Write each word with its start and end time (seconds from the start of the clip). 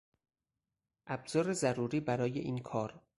ابزار 1.07 1.53
ضروری 1.53 1.99
برای 1.99 2.39
این 2.39 2.57
کار 2.57 3.01